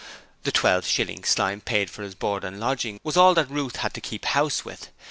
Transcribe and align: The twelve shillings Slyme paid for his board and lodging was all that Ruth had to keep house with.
The 0.45 0.51
twelve 0.51 0.83
shillings 0.87 1.29
Slyme 1.29 1.61
paid 1.61 1.91
for 1.91 2.01
his 2.01 2.15
board 2.15 2.43
and 2.43 2.59
lodging 2.59 2.99
was 3.03 3.17
all 3.17 3.35
that 3.35 3.51
Ruth 3.51 3.75
had 3.75 3.93
to 3.93 4.01
keep 4.01 4.25
house 4.25 4.65
with. 4.65 4.89